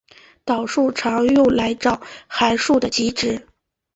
[0.45, 3.45] 导数常用来找函数的极值。